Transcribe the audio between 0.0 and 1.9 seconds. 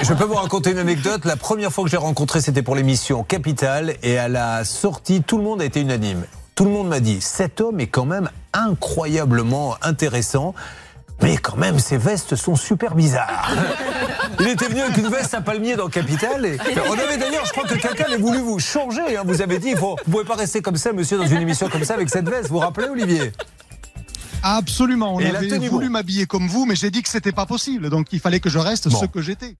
je peux vous raconter une anecdote. La première fois que